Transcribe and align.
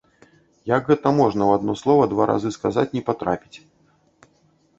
Як 0.77 0.87
гэта 0.91 1.11
можна 1.19 1.43
ў 1.49 1.59
адно 1.59 1.75
слова 1.81 2.03
два 2.15 2.23
разы 2.33 2.49
сказаць 2.57 2.87
не 2.97 3.03
патрапіць? 3.11 3.57